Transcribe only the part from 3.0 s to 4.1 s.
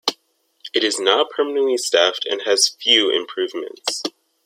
improvements.